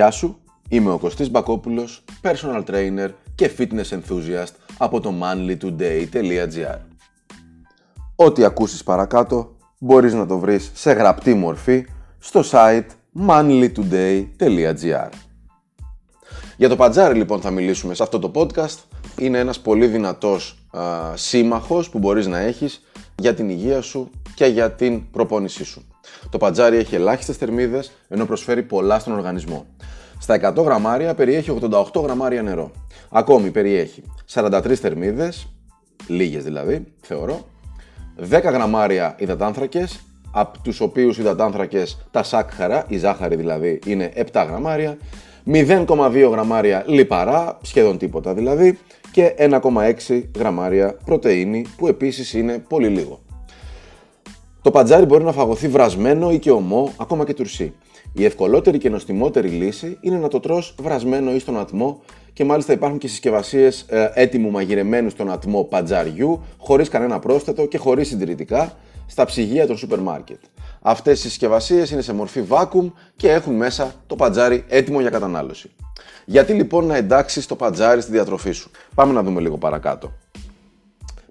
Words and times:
Γεια 0.00 0.10
σου, 0.10 0.38
είμαι 0.68 0.92
ο 0.92 0.98
Κωστής 0.98 1.30
Μπακόπουλος, 1.30 2.04
personal 2.22 2.64
trainer 2.70 3.10
και 3.34 3.50
fitness 3.58 3.88
enthusiast 3.90 4.52
από 4.78 5.00
το 5.00 5.14
manlytoday.gr 5.22 6.78
Ό,τι 8.14 8.44
ακούσεις 8.44 8.84
παρακάτω 8.84 9.56
μπορείς 9.78 10.14
να 10.14 10.26
το 10.26 10.38
βρεις 10.38 10.70
σε 10.74 10.92
γραπτή 10.92 11.34
μορφή 11.34 11.86
στο 12.18 12.42
site 12.50 12.86
manlytoday.gr 13.26 15.08
Για 16.56 16.68
το 16.68 16.76
πατζάρι 16.76 17.14
λοιπόν 17.18 17.40
θα 17.40 17.50
μιλήσουμε 17.50 17.94
σε 17.94 18.02
αυτό 18.02 18.18
το 18.18 18.30
podcast. 18.34 18.78
Είναι 19.18 19.38
ένας 19.38 19.60
πολύ 19.60 19.86
δυνατός 19.86 20.58
α, 20.70 21.16
σύμμαχος 21.16 21.90
που 21.90 21.98
μπορείς 21.98 22.26
να 22.26 22.38
έχεις 22.38 22.82
για 23.18 23.34
την 23.34 23.48
υγεία 23.48 23.80
σου 23.80 24.10
και 24.34 24.46
για 24.46 24.72
την 24.72 25.10
προπόνησή 25.10 25.64
σου. 25.64 25.84
Το 26.30 26.38
πατζάρι 26.38 26.76
έχει 26.76 26.94
ελάχιστες 26.94 27.36
θερμίδες 27.36 27.92
ενώ 28.08 28.26
προσφέρει 28.26 28.62
πολλά 28.62 28.98
στον 28.98 29.12
οργανισμό. 29.12 29.66
Στα 30.20 30.52
100 30.56 30.64
γραμμάρια 30.64 31.14
περιέχει 31.14 31.58
88 31.70 32.02
γραμμάρια 32.02 32.42
νερό. 32.42 32.70
Ακόμη 33.10 33.50
περιέχει 33.50 34.02
43 34.34 34.74
θερμίδες, 34.74 35.48
λίγες 36.06 36.44
δηλαδή, 36.44 36.84
θεωρώ, 37.00 37.46
10 38.30 38.42
γραμμάρια 38.42 39.14
υδατάνθρακες, 39.18 40.00
από 40.32 40.58
τους 40.62 40.80
οποίους 40.80 41.18
υδατάνθρακες 41.18 42.06
τα 42.10 42.22
σάκχαρα, 42.22 42.84
η 42.88 42.98
ζάχαρη 42.98 43.36
δηλαδή, 43.36 43.78
είναι 43.86 44.12
7 44.14 44.44
γραμμάρια, 44.48 44.98
0,2 45.46 46.30
γραμμάρια 46.30 46.84
λιπαρά, 46.86 47.58
σχεδόν 47.62 47.98
τίποτα 47.98 48.34
δηλαδή, 48.34 48.78
και 49.12 49.34
1,6 49.38 50.30
γραμμάρια 50.36 50.96
πρωτεΐνη 51.04 51.66
που 51.76 51.86
επίσης 51.86 52.32
είναι 52.34 52.58
πολύ 52.68 52.88
λίγο. 52.88 53.20
Το 54.62 54.70
πατζάρι 54.70 55.04
μπορεί 55.04 55.24
να 55.24 55.32
φαγωθεί 55.32 55.68
βρασμένο 55.68 56.30
ή 56.30 56.38
και 56.38 56.50
ομό, 56.50 56.92
ακόμα 56.96 57.24
και 57.24 57.34
τουρσί. 57.34 57.74
Η 58.12 58.24
ευκολότερη 58.24 58.78
και 58.78 58.88
νοστιμότερη 58.88 59.48
λύση 59.48 59.98
είναι 60.00 60.16
να 60.16 60.28
το 60.28 60.40
τρως 60.40 60.74
βρασμένο 60.80 61.34
ή 61.34 61.38
στον 61.38 61.58
ατμό 61.58 62.00
και 62.32 62.44
μάλιστα 62.44 62.72
υπάρχουν 62.72 62.98
και 62.98 63.08
συσκευασίες 63.08 63.84
ε, 63.88 64.10
έτοιμου 64.14 64.50
μαγειρεμένου 64.50 65.10
στον 65.10 65.30
ατμό 65.30 65.64
πατζαριού, 65.64 66.42
χωρίς 66.58 66.88
κανένα 66.88 67.18
πρόσθετο 67.18 67.66
και 67.66 67.78
χωρίς 67.78 68.08
συντηρητικά, 68.08 68.72
στα 69.06 69.24
ψυγεία 69.24 69.66
των 69.66 69.76
σούπερ 69.76 69.98
μάρκετ. 69.98 70.38
Αυτές 70.80 71.18
οι 71.18 71.22
συσκευασίες 71.22 71.90
είναι 71.90 72.02
σε 72.02 72.12
μορφή 72.12 72.44
vacuum 72.48 72.92
και 73.16 73.30
έχουν 73.30 73.54
μέσα 73.54 73.94
το 74.06 74.16
πατζάρι 74.16 74.64
έτοιμο 74.68 75.00
για 75.00 75.10
κατανάλωση. 75.10 75.70
Γιατί 76.24 76.52
λοιπόν 76.52 76.86
να 76.86 76.96
εντάξεις 76.96 77.46
το 77.46 77.56
πατζάρι 77.56 78.00
στη 78.00 78.10
διατροφή 78.10 78.52
σου; 78.52 78.70
Πάμε 78.94 79.12
να 79.12 79.22
δούμε 79.22 79.40
λίγο 79.40 79.58
παρακάτω. 79.58 80.12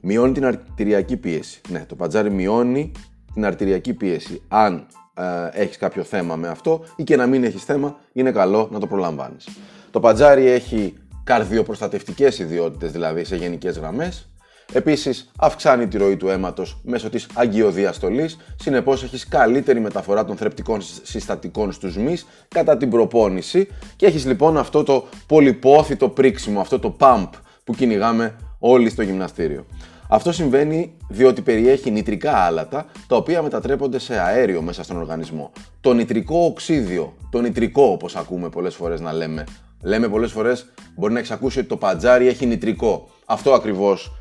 Μειώνει 0.02 0.34
την 0.34 0.46
αρτηριακή 0.46 1.18
πίεση. 1.18 1.62
Ναι, 1.70 1.86
το 1.88 1.96
πατζάρι 1.96 2.32
μειώνει 2.32 2.92
την 3.40 3.48
αρτηριακή 3.48 3.94
πίεση. 3.94 4.42
Αν 4.48 4.86
ε, 5.14 5.62
έχεις 5.62 5.78
κάποιο 5.78 6.04
θέμα 6.04 6.36
με 6.36 6.48
αυτό 6.48 6.84
ή 6.96 7.04
και 7.04 7.16
να 7.16 7.26
μην 7.26 7.44
έχεις 7.44 7.64
θέμα, 7.64 7.98
είναι 8.14 8.32
καλό 8.32 8.68
να 8.72 8.80
το 8.80 8.88
προλαμβάνεις. 8.88 9.48
Το 9.92 10.00
πατζάρι 10.00 10.48
έχει 10.48 10.94
καρδιοπροστατευτικές 11.24 12.40
ιδιότητες, 12.40 12.92
δηλαδή 12.92 13.24
σε 13.24 13.36
γενικές 13.36 13.78
γραμμές. 13.78 14.30
Επίσης, 14.74 15.32
αυξάνει 15.38 15.88
τη 15.88 15.98
ροή 15.98 16.18
του 16.18 16.28
αίματος 16.28 16.80
μέσω 16.84 17.10
της 17.10 17.28
αγκιοδιαστολής, 17.34 18.38
συνεπώς 18.56 19.04
έχεις 19.04 19.28
καλύτερη 19.28 19.80
μεταφορά 19.80 20.26
των 20.26 20.36
θρεπτικών 20.36 20.82
συστατικών 21.04 21.72
στους 21.72 21.98
μυς 21.98 22.26
κατά 22.48 22.78
την 22.78 22.90
προπόνηση 22.90 23.68
και 23.96 24.06
έχεις 24.06 24.26
λοιπόν 24.26 24.58
αυτό 24.58 24.84
το 24.84 25.08
πολυπόθητο 25.28 26.10
πρίξιμο, 26.10 26.60
αυτό 26.60 26.80
το 26.80 26.96
pump 27.00 27.30
που 27.64 27.74
κυνηγάμε 27.74 28.36
όλοι 28.60 28.90
στο 28.90 29.02
γυμναστήριο. 29.02 29.66
Αυτό 30.12 30.32
συμβαίνει 30.32 30.94
διότι 31.10 31.42
περιέχει 31.42 31.92
νητρικά 31.92 32.38
άλατα, 32.38 32.86
τα 33.08 33.16
οποία 33.16 33.42
μετατρέπονται 33.42 34.00
σε 34.00 34.20
αέριο 34.20 34.62
μέσα 34.62 34.84
στον 34.84 34.98
οργανισμό. 34.98 35.52
Το 35.82 35.94
νητρικό 35.94 36.46
οξύδιο, 36.46 37.14
το 37.30 37.42
νητρικό 37.42 37.84
όπως 37.84 38.16
ακούμε 38.16 38.50
πολλές 38.50 38.76
φορές 38.76 39.00
να 39.00 39.14
λέμε. 39.14 39.44
Λέμε 39.82 40.10
πολλές 40.10 40.32
φορές, 40.32 40.70
μπορεί 40.96 41.14
να 41.14 41.20
εξακούσει 41.20 41.60
ότι 41.60 41.68
το 41.68 41.78
πατζάρι 41.78 42.28
έχει 42.28 42.46
νητρικό. 42.46 43.10
Αυτό 43.26 43.54
ακριβώς 43.54 44.12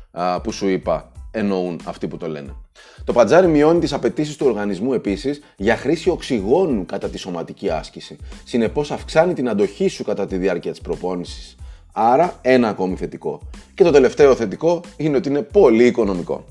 που 0.43 0.51
σου 0.51 0.67
είπα 0.67 1.11
εννοούν 1.31 1.79
αυτοί 1.83 2.07
που 2.07 2.17
το 2.17 2.27
λένε. 2.27 2.55
Το 3.03 3.13
πατζάρι 3.13 3.47
μειώνει 3.47 3.79
τις 3.79 3.93
απαιτήσεις 3.93 4.35
του 4.35 4.45
οργανισμού 4.45 4.93
επίσης 4.93 5.41
για 5.57 5.77
χρήση 5.77 6.09
οξυγόνου 6.09 6.85
κατά 6.85 7.09
τη 7.09 7.17
σωματική 7.17 7.69
άσκηση. 7.69 8.17
Συνεπώς 8.43 8.91
αυξάνει 8.91 9.33
την 9.33 9.49
αντοχή 9.49 9.87
σου 9.87 10.03
κατά 10.03 10.25
τη 10.25 10.37
διάρκεια 10.37 10.71
της 10.71 10.81
προπόνησης. 10.81 11.55
Άρα 12.01 12.33
ένα 12.41 12.67
ακόμη 12.67 12.95
θετικό. 12.95 13.39
Και 13.73 13.83
το 13.83 13.91
τελευταίο 13.91 14.35
θετικό 14.35 14.81
είναι 14.97 15.17
ότι 15.17 15.29
είναι 15.29 15.41
πολύ 15.41 15.85
οικονομικό. 15.85 16.45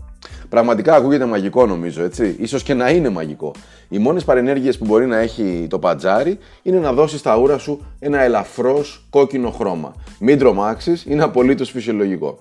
Πραγματικά 0.49 0.95
ακούγεται 0.95 1.25
μαγικό 1.25 1.67
νομίζω, 1.67 2.03
έτσι. 2.03 2.37
Ίσως 2.39 2.63
και 2.63 2.75
να 2.75 2.91
είναι 2.91 3.09
μαγικό. 3.09 3.53
Οι 3.89 3.99
μόνες 3.99 4.25
παρενέργειες 4.25 4.79
που 4.79 4.85
μπορεί 4.85 5.07
να 5.07 5.19
έχει 5.19 5.67
το 5.71 5.79
πατζάρι 5.79 6.39
είναι 6.63 6.79
να 6.79 6.93
δώσεις 6.93 7.21
στα 7.21 7.37
ούρα 7.37 7.59
σου 7.59 7.85
ένα 7.99 8.21
ελαφρώς 8.21 9.07
κόκκινο 9.11 9.51
χρώμα. 9.51 9.95
Μην 10.21 10.39
τρομάξεις, 10.39 11.05
είναι 11.05 11.23
απολύτως 11.23 11.71
φυσιολογικό. 11.71 12.39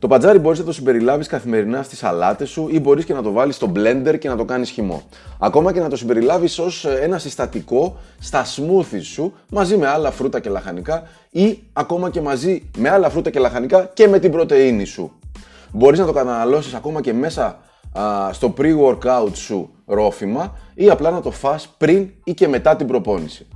Το 0.00 0.08
πατζάρι 0.08 0.38
μπορείς 0.38 0.58
να 0.58 0.64
το 0.64 0.72
συμπεριλάβεις 0.72 1.26
καθημερινά 1.26 1.82
στις 1.82 1.98
σαλάτες 1.98 2.48
σου 2.48 2.68
ή 2.70 2.80
μπορείς 2.80 3.04
και 3.04 3.12
να 3.12 3.22
το 3.22 3.32
βάλεις 3.32 3.54
στο 3.54 3.72
blender 3.76 4.16
και 4.18 4.28
να 4.28 4.36
το 4.36 4.44
κάνεις 4.44 4.70
χυμό. 4.70 5.02
Ακόμα 5.38 5.72
και 5.72 5.80
να 5.80 5.88
το 5.88 5.96
συμπεριλάβεις 5.96 6.58
ως 6.58 6.84
ένα 6.84 7.18
συστατικό 7.18 7.96
στα 8.18 8.44
smoothies 8.44 9.02
σου 9.02 9.32
μαζί 9.50 9.76
με 9.76 9.86
άλλα 9.86 10.10
φρούτα 10.10 10.40
και 10.40 10.48
λαχανικά 10.48 11.02
ή 11.30 11.58
ακόμα 11.72 12.10
και 12.10 12.20
μαζί 12.20 12.70
με 12.76 12.88
άλλα 12.88 13.10
φρούτα 13.10 13.30
και 13.30 13.38
λαχανικά 13.38 13.90
και 13.94 14.08
με 14.08 14.18
την 14.18 14.30
πρωτενη 14.30 14.84
σου. 14.84 15.12
Μπορείς 15.72 15.98
να 15.98 16.06
το 16.06 16.12
καταναλώσεις 16.12 16.74
ακόμα 16.74 17.00
και 17.00 17.12
μέσα 17.12 17.58
α, 17.98 18.32
στο 18.32 18.54
pre-workout 18.58 19.32
σου 19.34 19.70
ρόφημα 19.86 20.56
ή 20.74 20.90
απλά 20.90 21.10
να 21.10 21.20
το 21.20 21.30
φας 21.30 21.68
πριν 21.78 22.10
ή 22.24 22.34
και 22.34 22.48
μετά 22.48 22.76
την 22.76 22.86
προπόνηση. 22.86 23.46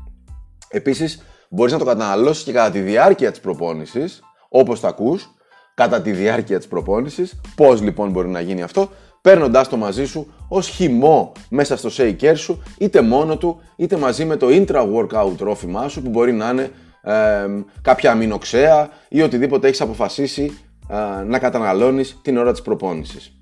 Επίσης, 0.69 1.23
μπορείς 1.49 1.73
να 1.73 1.79
το 1.79 1.85
καταναλώσεις 1.85 2.45
και 2.45 2.53
κατά 2.53 2.71
τη 2.71 2.81
διάρκεια 2.81 3.31
της 3.31 3.41
προπόνησης, 3.41 4.23
όπως 4.49 4.81
το 4.81 4.87
ακούς, 4.87 5.34
κατά 5.75 6.03
τη 6.03 6.13
διάρκεια 6.13 6.59
της 6.59 6.69
προπόνησης. 6.69 7.41
Πώς 7.57 7.83
λοιπόν 7.83 8.11
μπορεί 8.11 8.29
να 8.29 8.41
γίνει 8.41 8.63
αυτό, 8.63 8.89
παίρνοντάς 9.21 9.69
το 9.69 9.77
μαζί 9.77 10.05
σου 10.05 10.27
ως 10.49 10.69
χυμό 10.69 11.33
μέσα 11.49 11.77
στο 11.77 11.91
shaker 11.97 12.33
σου, 12.35 12.63
είτε 12.79 13.01
μόνο 13.01 13.37
του, 13.37 13.61
είτε 13.77 13.97
μαζί 13.97 14.25
με 14.25 14.37
το 14.37 14.47
intra-workout 14.51 15.37
ρόφημά 15.39 15.89
σου 15.89 16.03
που 16.03 16.09
μπορεί 16.09 16.33
να 16.33 16.51
είναι 16.51 16.71
ε, 17.03 17.47
κάποια 17.83 18.11
αμινοξέα 18.11 18.89
ή 19.09 19.23
οτιδήποτε 19.23 19.67
έχεις 19.67 19.81
αποφασίσει 19.81 20.59
να 21.27 21.39
καταναλώνεις 21.39 22.19
την 22.23 22.39
ώρα 22.39 22.53
της 22.53 22.63
προπόνησης. 22.63 23.39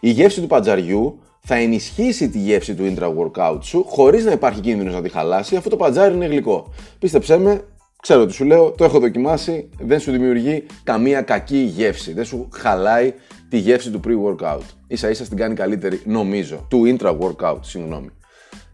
Η 0.00 0.10
γεύση 0.10 0.40
του 0.40 0.46
πατζαριού 0.46 1.18
θα 1.40 1.54
ενισχύσει 1.54 2.28
τη 2.28 2.38
γεύση 2.38 2.74
του 2.74 2.94
intra-workout 2.94 3.58
σου 3.60 3.84
χωρίς 3.88 4.24
να 4.24 4.32
υπάρχει 4.32 4.60
κίνδυνος 4.60 4.94
να 4.94 5.02
τη 5.02 5.08
χαλάσει 5.08 5.56
αφού 5.56 5.68
το 5.68 5.76
πατζάρι 5.76 6.14
είναι 6.14 6.26
γλυκό. 6.26 6.72
Πίστεψέ 6.98 7.38
με, 7.38 7.64
Ξέρω 8.00 8.26
τι 8.26 8.32
σου 8.32 8.44
λέω, 8.44 8.70
το 8.70 8.84
έχω 8.84 8.98
δοκιμάσει, 8.98 9.68
δεν 9.78 10.00
σου 10.00 10.10
δημιουργεί 10.10 10.66
καμία 10.84 11.22
κακή 11.22 11.58
γεύση. 11.58 12.12
Δεν 12.12 12.24
σου 12.24 12.48
χαλάει 12.52 13.14
τη 13.48 13.58
γεύση 13.58 13.90
του 13.90 14.00
pre-workout. 14.06 14.62
Ίσα 14.86 15.10
ίσα 15.10 15.24
την 15.24 15.36
κάνει 15.36 15.54
καλύτερη, 15.54 16.02
νομίζω, 16.04 16.66
του 16.68 16.96
intra-workout, 16.98 17.58
συγγνώμη. 17.60 18.08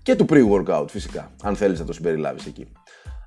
Και 0.03 0.17
του 0.17 0.27
pre-workout 0.31 0.87
φυσικά, 0.89 1.31
αν 1.43 1.57
θέλεις 1.57 1.79
να 1.79 1.85
το 1.85 1.93
συμπεριλάβεις 1.93 2.47
εκεί. 2.47 2.67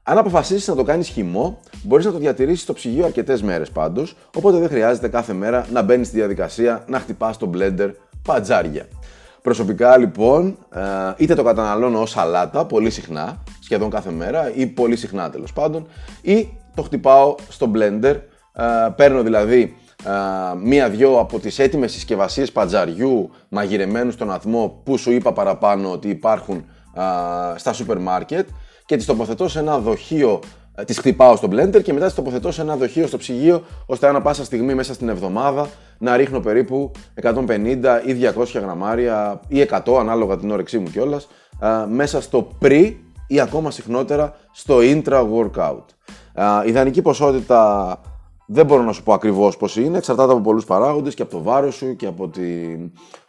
Αν 0.04 0.18
αποφασίσεις 0.18 0.68
να 0.68 0.76
το 0.76 0.84
κάνεις 0.84 1.08
χυμό, 1.08 1.60
μπορείς 1.84 2.06
να 2.06 2.12
το 2.12 2.18
διατηρήσεις 2.18 2.62
στο 2.62 2.74
ψυγείο 2.74 3.06
αρκετές 3.06 3.42
μέρες 3.42 3.70
πάντως, 3.70 4.16
οπότε 4.36 4.58
δεν 4.58 4.68
χρειάζεται 4.68 5.08
κάθε 5.08 5.34
μέρα 5.34 5.68
να 5.72 5.82
μπαίνεις 5.82 6.08
στη 6.08 6.16
διαδικασία 6.16 6.84
να 6.88 7.00
χτυπάς 7.00 7.38
το 7.38 7.50
blender 7.56 7.92
πατζάρια. 8.24 8.88
Προσωπικά 9.42 9.98
λοιπόν, 9.98 10.58
ε, 10.74 10.82
είτε 11.18 11.36
το 11.36 11.44
καταναλώνω 11.44 12.02
ως 12.02 12.10
σαλάτα 12.10 12.66
πολύ 12.66 12.90
συχνά, 12.90 13.44
σχεδόν 13.70 13.90
κάθε 13.90 14.12
μέρα 14.12 14.52
ή 14.54 14.68
πολύ 14.68 14.96
συχνά 14.96 15.30
τέλος 15.30 15.54
πάντων, 15.54 15.88
ή 16.22 16.50
το 16.76 16.82
χτυπάω 16.82 17.36
στο 17.50 17.72
blender, 17.76 18.16
ε, 18.54 18.90
παίρνω 18.96 19.24
δηλαδή 19.24 19.76
ε, 20.06 20.12
μία-δυο 20.64 21.20
από 21.20 21.40
τις 21.40 21.60
έτοιμες 21.60 21.92
συσκευασίες 21.92 22.52
πατζαριού 22.52 23.30
μαγειρεμένους 23.50 24.14
στον 24.14 24.32
αθμό 24.32 24.82
που 24.84 24.98
σου 24.98 25.12
είπα 25.12 25.34
παραπάνω 25.34 25.92
ότι 25.92 26.10
υπάρχουν 26.10 26.66
στα 27.56 27.74
σούπερ 27.74 28.00
μάρκετ 28.00 28.48
και 28.86 28.96
τις 28.96 29.06
τοποθετώ 29.06 29.48
σε 29.48 29.60
ένα 29.60 29.80
δοχείο 29.80 30.40
ε, 30.76 30.84
τις 30.84 30.98
χτυπάω 30.98 31.36
στο 31.36 31.48
blender 31.52 31.82
και 31.84 31.94
μετά 31.94 32.06
τις 32.06 32.16
τοποθετώ 32.16 32.52
σε 32.52 32.62
ένα 32.62 32.76
δοχείο 32.76 33.08
στο 33.08 33.18
ψυγείο 33.18 33.64
ώστε 33.86 34.08
ανά 34.08 34.22
πάσα 34.22 34.44
στιγμή 34.44 34.74
μέσα 34.74 34.94
στην 34.94 35.10
εβδομάδα 35.10 35.68
να 35.98 36.18
ρίχνω 36.18 36.40
περίπου 36.40 36.92
150 37.22 37.32
ή 38.06 38.16
200 38.36 38.46
γραμμάρια 38.54 39.40
ή 39.48 39.68
100 39.86 39.98
ανάλογα 40.00 40.38
την 40.38 40.52
όρεξή 40.52 40.78
μου 40.78 40.90
κιόλας 40.90 41.28
μέσα 41.88 42.22
στο 42.22 42.48
pre 42.62 42.94
ή 43.30 43.40
ακόμα 43.40 43.72
συχνότερα 43.72 44.34
στο 44.52 44.78
intra 44.82 45.28
workout. 45.34 45.86
Η 46.66 46.70
ιδανική 46.70 47.02
ποσότητα 47.02 48.02
δεν 48.46 48.66
μπορώ 48.66 48.84
να 48.84 48.92
σου 48.92 49.04
πω 49.04 49.14
ακριβώς 49.14 49.58
πώς 49.58 49.76
είναι, 49.76 49.98
εξαρτάται 49.98 50.32
από 50.32 50.42
πολλούς 50.42 50.66
παράγοντες 50.66 51.14
και 51.14 51.22
από 51.22 51.32
το 51.32 51.42
βάρος 51.42 51.76
σου 51.76 51.96
και 51.96 52.06
από, 52.06 52.30
τη... 52.30 52.42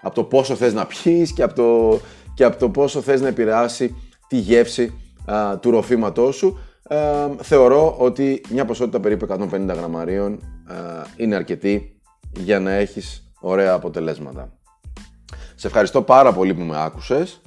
από 0.02 0.14
το 0.14 0.24
πόσο 0.24 0.54
θες 0.54 0.74
να 0.74 0.86
πιείς 0.86 1.32
και 1.32 1.42
από 1.42 1.54
το, 1.54 1.98
και 2.34 2.44
από 2.44 2.56
το 2.56 2.68
πόσο 2.68 3.00
θες 3.00 3.20
να 3.20 3.28
επηρεάσει 3.28 3.96
τη 4.28 4.36
γεύση 4.36 4.94
του 5.60 5.70
ροφήματός 5.70 6.36
σου 6.36 6.58
θεωρώ 7.40 7.94
ότι 7.98 8.40
μια 8.50 8.64
ποσότητα 8.64 9.00
περίπου 9.00 9.26
150 9.52 9.66
γραμμαρίων 9.66 10.40
είναι 11.16 11.34
αρκετή 11.34 12.00
για 12.38 12.60
να 12.60 12.70
έχεις 12.70 13.32
ωραία 13.40 13.72
αποτελέσματα. 13.72 14.52
Σε 15.54 15.66
ευχαριστώ 15.66 16.02
πάρα 16.02 16.32
πολύ 16.32 16.54
που 16.54 16.62
με 16.62 16.82
άκουσες. 16.82 17.40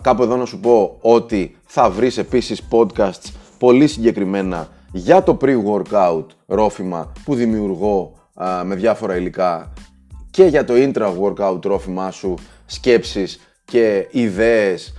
Κάπου 0.00 0.22
εδώ 0.22 0.36
να 0.36 0.44
σου 0.44 0.60
πω 0.60 0.96
ότι 1.00 1.56
θα 1.66 1.90
βρεις 1.90 2.18
επίσης 2.18 2.62
podcasts 2.70 3.32
πολύ 3.58 3.86
συγκεκριμένα 3.86 4.68
για 4.92 5.22
το 5.22 5.36
pre-workout 5.40 6.24
ρόφημα 6.46 7.12
που 7.24 7.34
δημιουργώ 7.34 8.12
με 8.64 8.74
διάφορα 8.74 9.16
υλικά 9.16 9.72
και 10.30 10.44
για 10.44 10.64
το 10.64 10.74
intra-workout 10.76 11.64
ρόφημά 11.64 12.10
σου, 12.10 12.34
σκέψεις 12.66 13.40
και 13.64 14.08
ιδέες 14.10 14.94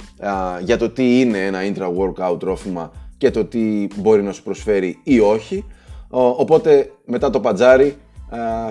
για 0.62 0.78
το 0.78 0.90
τι 0.90 1.20
είναι 1.20 1.46
ένα 1.46 1.60
intra-workout 1.64 2.40
ρόφημα 2.42 2.92
και 3.18 3.32
το 3.32 3.46
τι 3.46 3.88
μπορεί 3.96 4.24
να 4.24 4.32
σου 4.32 4.44
προσφέρει 4.44 5.00
ή 5.04 5.20
όχι. 5.20 5.66
οπότε 6.10 6.92
μετά 7.06 7.30
το 7.30 7.40
πατζάρι 7.40 7.98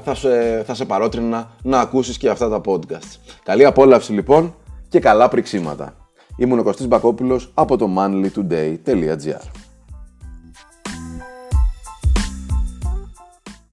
θα 0.05 0.15
σε, 0.15 0.63
θα 0.67 0.75
σε 0.75 0.85
παρότρινα 0.85 1.51
να 1.63 1.81
ακούσεις 1.81 2.19
και 2.19 2.29
αυτά 2.29 2.49
τα 2.49 2.61
podcast. 2.67 3.35
Καλή 3.43 3.65
απόλαυση 3.65 4.13
λοιπόν 4.13 4.55
και 4.89 5.01
καλά 5.01 5.29
πριξίματα. 5.29 5.95
Ήμουν 6.37 6.59
ο 6.59 6.63
Κωστής 6.63 6.89
Μπακόπουλος 6.89 7.51
από 7.55 7.77
το 7.77 7.89
manlytoday.gr 7.99 9.66